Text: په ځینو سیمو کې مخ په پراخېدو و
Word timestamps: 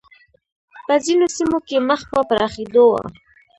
په 0.85 0.93
ځینو 1.05 1.25
سیمو 1.37 1.59
کې 1.67 1.77
مخ 1.89 2.01
په 2.11 2.19
پراخېدو 2.29 2.85
و 2.89 2.93